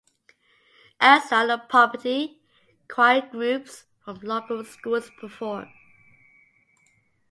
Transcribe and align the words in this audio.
Elsewhere 0.99 1.41
on 1.41 1.47
the 1.49 1.57
property, 1.59 2.41
choir 2.87 3.21
groups 3.29 3.83
from 4.03 4.17
local 4.21 4.63
schools 4.65 5.11
perform. 5.19 5.71